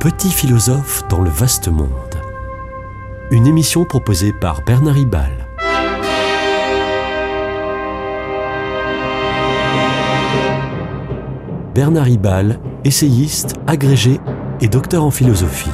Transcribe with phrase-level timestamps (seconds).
[0.00, 1.90] petit philosophe dans le vaste monde.
[3.30, 5.46] Une émission proposée par Bernard Ribal.
[11.74, 14.18] Bernard Ribal, essayiste, agrégé
[14.62, 15.68] et docteur en philosophie.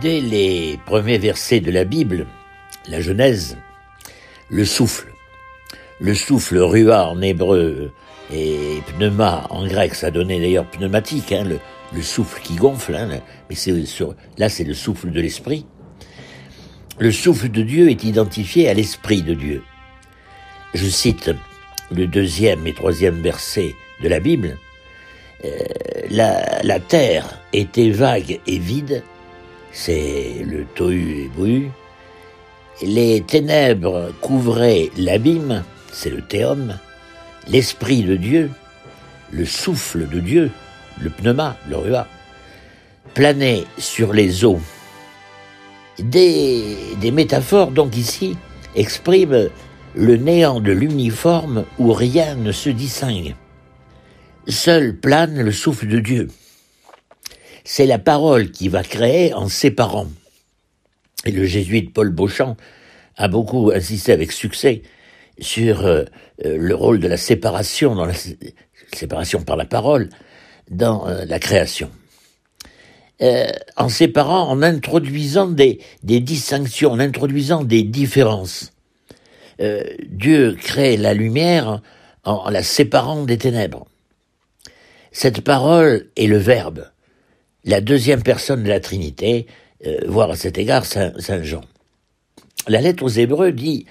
[0.00, 2.26] Dès les premiers versets de la Bible,
[2.88, 3.58] la Genèse,
[4.48, 5.12] le souffle,
[6.00, 7.90] le souffle rua en hébreu
[8.32, 11.58] et pneuma en grec, ça donnait d'ailleurs pneumatique, hein, le,
[12.02, 13.08] souffle qui gonfle, hein,
[13.48, 15.66] mais c'est sur, là c'est le souffle de l'esprit.
[16.98, 19.62] Le souffle de Dieu est identifié à l'esprit de Dieu.
[20.74, 21.30] Je cite
[21.94, 24.58] le deuxième et troisième verset de la Bible.
[25.44, 25.50] Euh,
[26.10, 29.04] la, la, terre était vague et vide,
[29.72, 31.68] c'est le tohu et bohu.
[32.82, 35.62] Les ténèbres couvraient l'abîme,
[35.92, 36.76] c'est le théum.
[37.46, 38.50] L'esprit de Dieu,
[39.30, 40.50] le souffle de Dieu,
[41.00, 42.06] le pneuma, le rua,
[43.14, 44.60] planait sur les eaux.
[45.98, 46.76] Des,
[47.12, 48.36] métaphores donc ici
[48.76, 49.48] expriment
[49.96, 53.34] le néant de l'uniforme où rien ne se distingue.
[54.46, 56.28] Seul plane le souffle de Dieu.
[57.64, 60.06] C'est la parole qui va créer en séparant.
[61.24, 62.56] Et le jésuite Paul Beauchamp
[63.16, 64.82] a beaucoup insisté avec succès
[65.40, 66.04] sur euh,
[66.44, 68.14] le rôle de la séparation, dans la
[68.92, 70.08] séparation par la parole,
[70.70, 71.90] dans euh, la création.
[73.76, 78.72] en séparant, en introduisant des, des, distinctions, en introduisant des différences.
[80.08, 81.82] Dieu crée la lumière
[82.24, 83.86] en la séparant des ténèbres.
[85.12, 86.86] Cette parole est le Verbe,
[87.64, 89.46] la deuxième personne de la Trinité,
[89.86, 91.12] euh, voire à cet égard Saint,
[91.42, 91.62] Jean.
[92.66, 93.86] La lettre aux Hébreux dit,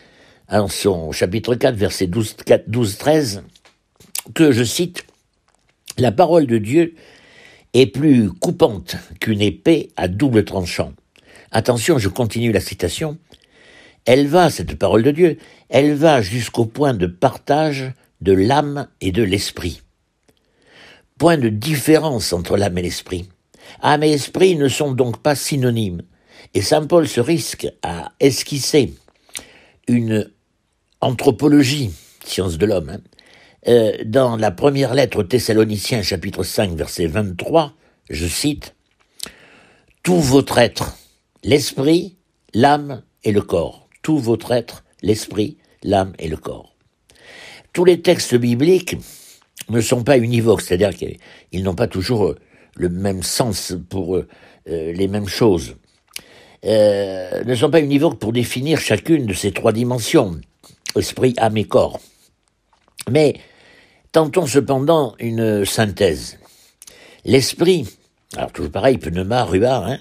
[0.49, 2.35] en son chapitre 4, verset 12,
[2.67, 3.43] 12 13,
[4.35, 5.05] que, je cite,
[5.97, 6.95] La parole de Dieu
[7.73, 10.93] est plus coupante qu'une épée à double tranchant.
[11.51, 13.17] Attention, je continue la citation.
[14.05, 15.37] Elle va, cette parole de Dieu,
[15.69, 17.91] elle va jusqu'au point de partage
[18.21, 19.81] de l'âme et de l'esprit
[21.17, 23.27] point de différence entre l'âme et l'esprit.
[23.81, 26.01] Âme et esprit ne sont donc pas synonymes,
[26.53, 28.93] et saint Paul se risque à esquisser
[29.87, 30.29] une
[31.01, 31.91] anthropologie,
[32.23, 33.01] science de l'homme, hein,
[33.67, 37.73] euh, dans la première lettre aux Thessaloniciens, chapitre 5, verset 23,
[38.09, 38.75] je cite,
[40.03, 40.97] Tout votre être,
[41.43, 42.15] l'esprit,
[42.53, 43.89] l'âme et le corps.
[44.03, 46.77] Tout votre être, l'esprit, l'âme et le corps.
[47.73, 48.95] Tous les textes bibliques
[49.67, 52.39] ne sont pas univoques, c'est-à-dire qu'ils n'ont pas toujours euh,
[52.75, 54.27] le même sens pour euh,
[54.65, 55.75] les mêmes choses.
[56.63, 60.39] ne sont pas univoques pour définir chacune de ces trois dimensions,
[60.95, 61.99] esprit, âme et corps.
[63.11, 63.35] Mais
[64.11, 66.37] tentons cependant une synthèse.
[67.25, 67.87] L'esprit,
[68.35, 69.99] alors toujours pareil, pneuma, rua, hein,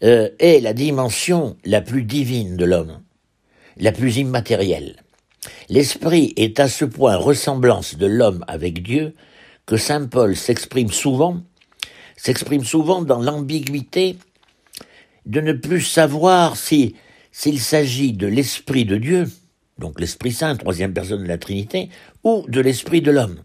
[0.00, 3.00] est la dimension la plus divine de l'homme,
[3.76, 4.96] la plus immatérielle.
[5.68, 9.14] L'esprit est à ce point ressemblance de l'homme avec Dieu
[9.66, 11.40] que saint Paul s'exprime souvent,
[12.16, 14.18] s'exprime souvent dans l'ambiguïté
[15.26, 16.96] de ne plus savoir si
[17.32, 19.26] s'il s'agit de l'esprit de Dieu,
[19.78, 21.88] donc l'Esprit Saint, troisième personne de la Trinité,
[22.22, 23.42] ou de l'esprit de l'homme.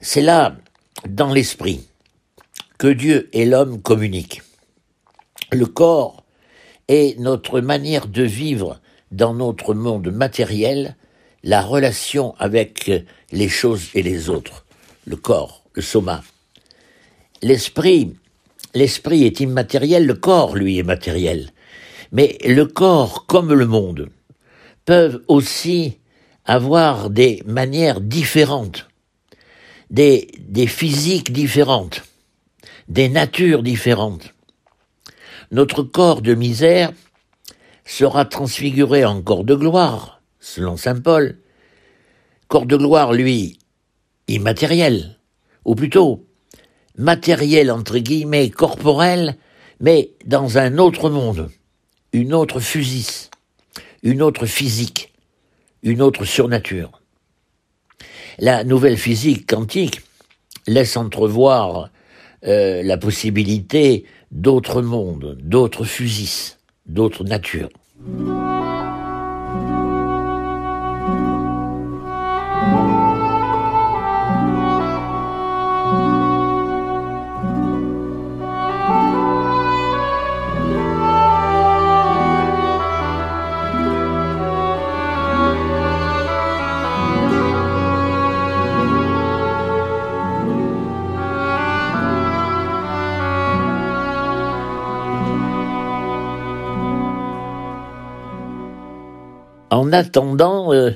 [0.00, 0.56] C'est là,
[1.08, 1.86] dans l'esprit,
[2.78, 4.42] que Dieu et l'homme communiquent.
[5.50, 6.24] Le corps
[6.88, 10.96] est notre manière de vivre dans notre monde matériel
[11.42, 12.90] la relation avec
[13.32, 14.66] les choses et les autres,
[15.06, 16.22] le corps, le soma.
[17.42, 18.14] L'esprit,
[18.74, 21.50] l'esprit est immatériel, le corps, lui, est matériel.
[22.12, 24.08] Mais le corps, comme le monde,
[24.88, 25.98] peuvent aussi
[26.46, 28.88] avoir des manières différentes,
[29.90, 32.04] des, des physiques différentes,
[32.88, 34.32] des natures différentes.
[35.50, 36.92] Notre corps de misère
[37.84, 41.36] sera transfiguré en corps de gloire, selon saint Paul.
[42.46, 43.58] Corps de gloire, lui,
[44.26, 45.18] immatériel,
[45.66, 46.24] ou plutôt
[46.96, 49.36] matériel entre guillemets, corporel,
[49.80, 51.50] mais dans un autre monde,
[52.14, 53.28] une autre physis,
[54.02, 55.12] une autre physique,
[55.82, 57.00] une autre surnature.
[58.38, 60.02] La nouvelle physique quantique
[60.66, 61.90] laisse entrevoir
[62.46, 66.58] euh, la possibilité d'autres mondes, d'autres physis
[66.88, 67.68] d'autres natures.
[99.88, 100.90] En attendant, euh,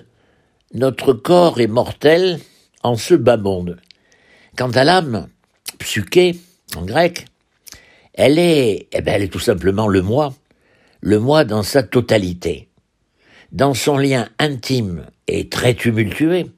[0.75, 2.39] notre corps est mortel
[2.83, 3.39] en ce bas.
[4.55, 5.29] Quant à l'âme,
[5.79, 6.37] psyché,
[6.77, 7.25] en grec,
[8.13, 10.35] elle est, eh ben, elle est tout simplement le moi,
[11.01, 12.69] le moi dans sa totalité,
[13.51, 16.51] dans son lien intime et très tumultué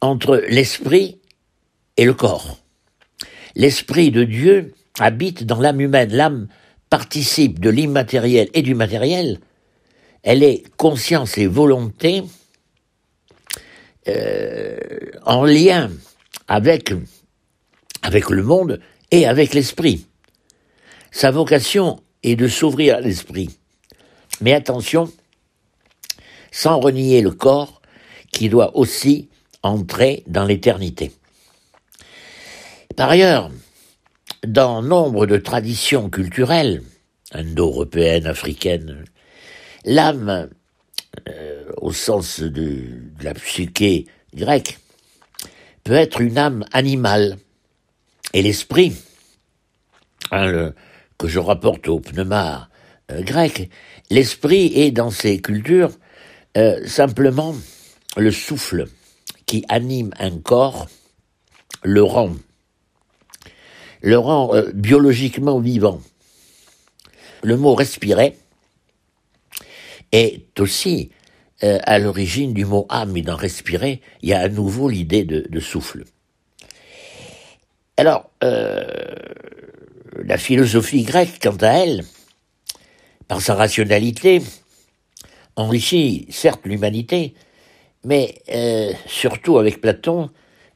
[0.00, 1.20] entre l'esprit
[1.96, 2.58] et le corps.
[3.54, 6.48] L'esprit de Dieu habite dans l'âme humaine, l'âme
[6.88, 9.38] participe de l'immatériel et du matériel,
[10.22, 12.22] elle est conscience et volonté
[14.08, 14.76] euh,
[15.24, 15.90] en lien
[16.48, 16.92] avec,
[18.02, 18.80] avec le monde
[19.10, 20.06] et avec l'esprit.
[21.10, 23.50] Sa vocation est de s'ouvrir à l'esprit.
[24.40, 25.10] Mais attention,
[26.50, 27.80] sans renier le corps
[28.32, 29.28] qui doit aussi
[29.62, 31.12] entrer dans l'éternité.
[32.96, 33.50] Par ailleurs,
[34.46, 36.82] dans nombre de traditions culturelles,
[37.32, 39.04] indo-européennes, africaines,
[39.84, 40.50] l'âme,
[41.28, 44.78] euh, au sens de, la psyché grecque,
[45.84, 47.38] peut être une âme animale.
[48.32, 48.94] Et l'esprit,
[50.30, 50.72] hein,
[51.18, 52.70] que je rapporte au pneumar
[53.10, 53.70] euh, grec,
[54.10, 55.90] l'esprit est dans ces cultures
[56.56, 57.54] euh, simplement
[58.16, 58.86] le souffle
[59.46, 60.88] qui anime un corps,
[61.82, 62.34] le rend
[64.02, 66.00] le rend biologiquement vivant.
[67.42, 68.34] Le mot respirer
[70.12, 71.10] est aussi
[71.62, 75.24] euh, à l'origine du mot âme, et dans respirer, il y a à nouveau l'idée
[75.24, 76.04] de, souffle.
[77.96, 78.84] Alors, euh,
[80.24, 82.04] la philosophie grecque, quant à elle,
[83.28, 84.42] par sa rationalité,
[85.56, 87.34] enrichit certes l'humanité,
[88.04, 88.42] mais
[89.06, 90.30] surtout avec Platon,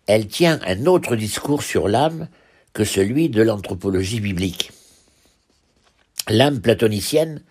[0.06, 2.28] elle tient un autre discours sur l'âme
[2.74, 4.72] que celui de l'anthropologie biblique.
[6.28, 7.42] L'âme platonicienne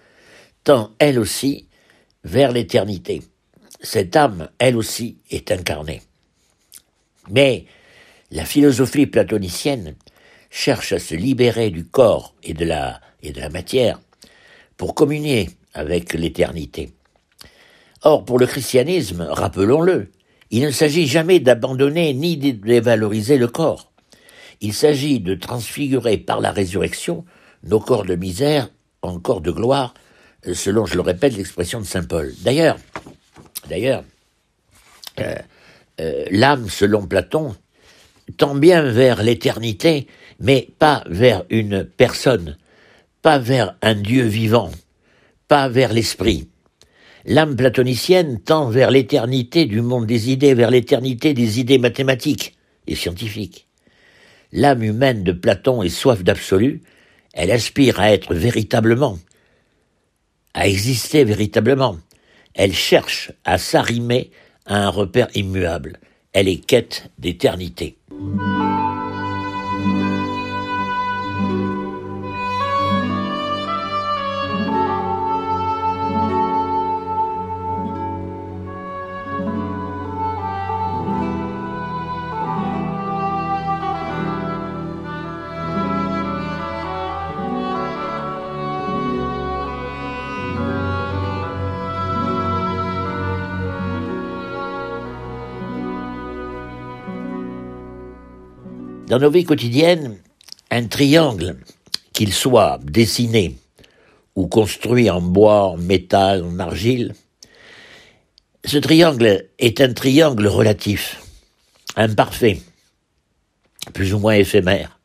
[0.63, 1.67] tend elle aussi
[2.23, 3.21] vers l'éternité.
[3.81, 6.01] Cette âme, elle aussi, est incarnée.
[7.29, 7.65] Mais
[8.31, 9.95] la philosophie platonicienne
[10.49, 13.99] cherche à se libérer du corps et de la, et de la matière
[14.77, 16.93] pour communier avec l'éternité.
[18.03, 20.11] Or, pour le christianisme, rappelons-le,
[20.51, 23.91] il ne s'agit jamais d'abandonner ni de dévaloriser le corps.
[24.61, 27.25] Il s'agit de transfigurer par la résurrection
[27.63, 28.69] nos corps de misère
[29.01, 29.93] en corps de gloire,
[30.51, 32.33] selon, je le répète, l'expression de saint Paul.
[32.41, 32.77] D'ailleurs,
[33.69, 34.03] d'ailleurs,
[35.19, 35.35] euh,
[36.01, 37.55] euh, l'âme, selon Platon,
[38.37, 40.07] tend bien vers l'éternité,
[40.39, 42.57] mais pas vers une personne,
[43.21, 44.71] pas vers un Dieu vivant,
[45.47, 46.49] pas vers l'esprit.
[47.25, 52.57] L'âme platonicienne tend vers l'éternité du monde des idées, vers l'éternité des idées mathématiques
[52.87, 53.67] et scientifiques.
[54.51, 56.81] L'âme humaine de Platon est soif d'absolu,
[57.33, 59.17] elle aspire à être véritablement,
[60.53, 61.97] à exister véritablement.
[62.53, 64.31] Elle cherche à s'arrimer
[64.65, 65.99] à un repère immuable.
[66.33, 67.97] Elle est quête d'éternité.
[99.13, 100.17] Dans nos vies quotidiennes,
[100.71, 101.57] un triangle,
[102.13, 103.55] qu'il soit dessiné
[104.35, 107.13] ou construit en bois, en métal, en argile,
[108.65, 111.21] ce triangle est un triangle relatif,
[111.95, 112.59] imparfait,
[113.93, 114.99] plus ou moins éphémère.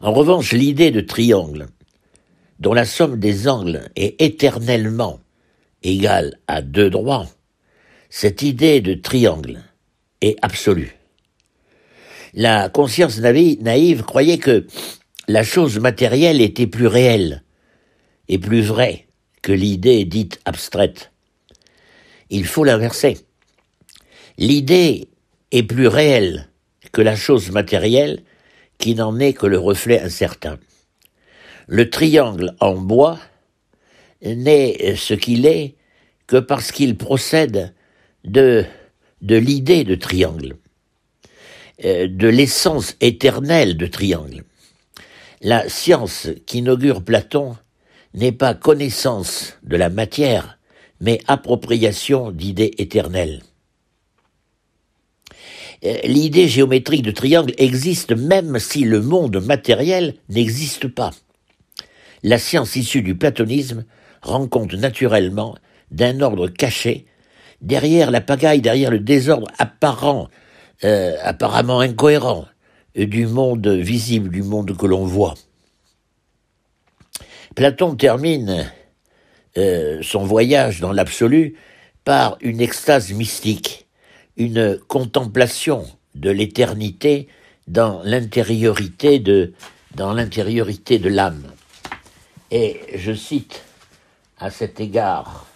[0.00, 1.68] En revanche, l'idée de triangle,
[2.58, 5.20] dont la somme des angles est éternellement
[5.84, 7.28] égale à deux droits,
[8.10, 9.62] cette idée de triangle
[10.22, 10.96] est absolue.
[12.34, 14.66] La conscience naïve croyait que
[15.28, 17.42] la chose matérielle était plus réelle
[18.28, 19.06] et plus vraie
[19.42, 21.12] que l'idée dite abstraite.
[22.30, 23.18] Il faut l'inverser.
[24.38, 25.08] L'idée
[25.50, 26.48] est plus réelle
[26.92, 28.22] que la chose matérielle
[28.78, 30.58] qui n'en est que le reflet incertain.
[31.68, 33.18] Le triangle en bois
[34.22, 35.76] n'est ce qu'il est
[36.26, 37.74] que parce qu'il procède
[38.24, 38.64] de,
[39.20, 40.56] l'idée de triangle.
[41.84, 44.44] Euh, de l'essence éternelle de triangle.
[45.40, 47.56] La science qu'inaugure Platon
[48.12, 50.58] n'est pas connaissance de la matière,
[51.00, 53.42] mais appropriation d'idées éternelles.
[55.84, 61.10] Euh, l'idée géométrique de triangle existe même si le monde matériel n'existe pas.
[62.22, 63.86] La science issue du platonisme
[64.20, 65.56] rend compte naturellement
[65.90, 67.06] d'un ordre caché,
[67.62, 70.28] derrière la pagaille, derrière le désordre apparent,
[70.84, 72.46] euh, apparemment incohérent
[72.94, 75.34] du monde visible, du monde que l'on voit.
[77.54, 78.70] Platon termine
[79.58, 81.56] euh, son voyage dans l'absolu
[82.04, 83.86] par une extase mystique,
[84.36, 87.28] une contemplation de l'éternité
[87.68, 89.52] dans l'intériorité de
[89.96, 91.44] l'intériorité de l'âme.
[92.50, 93.62] Et je cite
[94.38, 95.46] à cet égard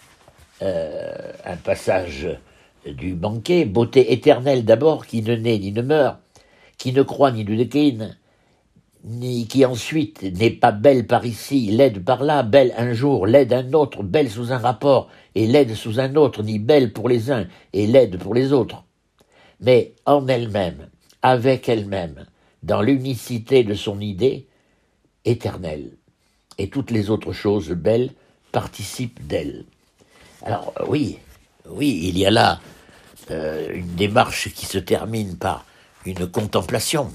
[0.61, 2.27] euh, un passage
[2.93, 6.19] du banquet, beauté éternelle d'abord, qui ne naît ni ne meurt,
[6.77, 8.17] qui ne croit ni ne décline,
[9.03, 13.53] ni qui ensuite n'est pas belle par ici, laide par là, belle un jour, laide
[13.53, 17.31] un autre, belle sous un rapport, et laide sous un autre, ni belle pour les
[17.31, 18.83] uns, et laide pour les autres.
[19.61, 20.89] Mais en elle-même,
[21.21, 22.25] avec elle-même,
[22.63, 24.47] dans l'unicité de son idée,
[25.25, 25.91] éternelle.
[26.57, 28.11] Et toutes les autres choses belles
[28.51, 29.65] participent d'elle.
[30.43, 31.17] Alors oui,
[31.69, 32.59] oui, il y a là
[33.31, 35.65] euh, une démarche qui se termine par
[36.05, 37.11] une contemplation.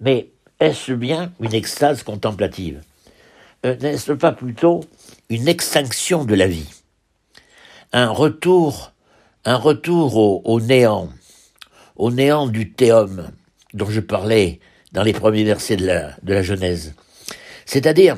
[0.00, 0.28] Mais
[0.60, 2.82] est-ce bien une extase contemplative?
[3.64, 4.84] Euh, N'est-ce pas plutôt
[5.28, 6.68] une extinction de la vie?
[7.92, 8.92] Un retour,
[9.44, 10.16] un retour
[10.46, 11.10] au, néant,
[11.96, 13.30] au néant du théum
[13.74, 14.60] dont je parlais
[14.92, 16.94] dans les premiers versets de la, de la Genèse.
[17.64, 18.16] C'est-à-dire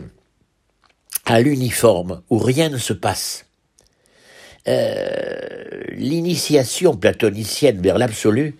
[1.24, 3.47] à l'uniforme où rien ne se passe.
[4.68, 5.38] Euh,
[5.92, 8.56] l'initiation platonicienne vers l'absolu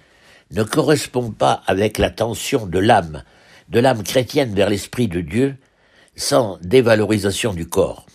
[0.53, 3.23] ne correspond pas avec la tension de l'âme,
[3.69, 5.57] de l'âme chrétienne vers l'esprit de Dieu,
[6.17, 8.07] sans dévalorisation du corps.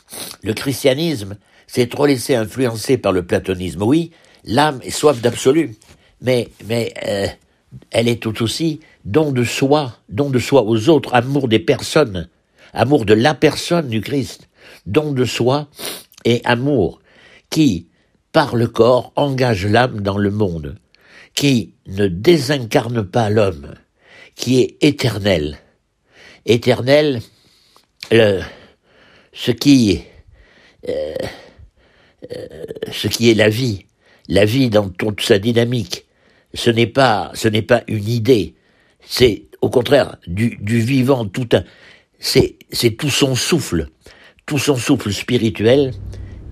[0.42, 3.84] Le christianisme s'est trop laissé influencer par le platonisme.
[3.84, 4.12] Oui,
[4.44, 5.76] l'âme est soif d'absolu,
[6.22, 7.28] mais, mais euh,
[7.92, 12.28] elle est tout aussi don de soi, don de soi aux autres, amour des personnes,
[12.74, 14.50] amour de la personne du Christ,
[14.88, 15.68] don de soi
[16.26, 17.00] et amour
[17.54, 17.88] qui,
[18.32, 20.80] par le corps, engage l'âme dans le monde,
[21.36, 23.76] qui ne désincarne pas l'homme,
[24.34, 25.60] qui est éternel.
[26.48, 27.22] Éternel,
[28.10, 28.42] le,
[29.34, 30.02] ce qui,
[30.90, 31.14] euh,
[32.36, 33.86] euh, ce qui est la vie,
[34.30, 36.06] la vie dans toute sa dynamique,
[36.56, 37.34] ce n'est pas,
[37.88, 38.56] une idée,
[39.06, 41.64] c'est au contraire du, vivant tout un,
[42.18, 42.58] c'est
[42.98, 43.90] tout son souffle,
[44.48, 45.94] tout son souffle spirituel,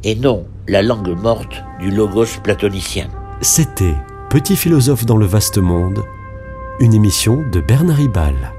[0.04, 3.08] et non la langue morte du logos platonicien.
[3.42, 3.96] C'était
[4.32, 6.06] Petit philosophe dans le vaste monde,
[6.80, 8.54] une émission de Bernard Ribal.